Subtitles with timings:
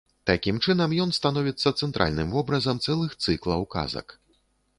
[0.27, 4.19] Такім чынам ён становіцца цэнтральным вобразам цэлых цыклаў казак.